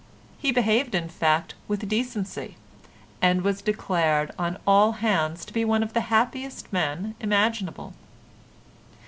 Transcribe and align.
He 0.39 0.51
behaved, 0.51 0.95
in 0.95 1.09
fact, 1.09 1.53
with 1.67 1.87
decency, 1.87 2.57
and 3.21 3.43
was 3.43 3.61
declared 3.61 4.31
on 4.35 4.57
all 4.65 4.93
hands 4.93 5.45
to 5.45 5.53
be 5.53 5.63
one 5.63 5.83
of 5.83 5.93
the 5.93 6.01
happiest 6.09 6.73
men 6.73 7.13
imaginable. 7.19 7.93